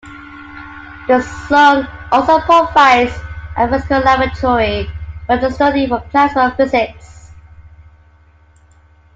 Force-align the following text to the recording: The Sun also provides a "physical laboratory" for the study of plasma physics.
The 1.07 1.21
Sun 1.47 1.87
also 2.11 2.39
provides 2.39 3.13
a 3.55 3.67
"physical 3.69 3.99
laboratory" 4.01 4.89
for 5.27 5.37
the 5.37 5.51
study 5.51 5.85
of 5.91 6.09
plasma 6.09 6.55
physics. 6.57 7.29